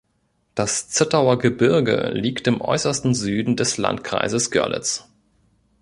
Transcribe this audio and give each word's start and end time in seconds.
Das 0.55 0.89
Zittauer 0.89 1.37
Gebirge 1.37 2.09
liegt 2.11 2.47
im 2.47 2.59
äußersten 2.59 3.13
Süden 3.13 3.55
des 3.55 3.77
Landkreises 3.77 4.49
Görlitz. 4.49 5.07